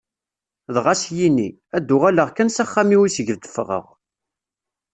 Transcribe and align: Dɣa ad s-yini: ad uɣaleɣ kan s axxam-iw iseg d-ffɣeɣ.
Dɣa 0.75 0.89
ad 0.93 0.97
s-yini: 1.01 1.49
ad 1.75 1.87
uɣaleɣ 1.95 2.29
kan 2.35 2.49
s 2.51 2.57
axxam-iw 2.63 3.01
iseg 3.03 3.27
d-ffɣeɣ. 3.35 3.85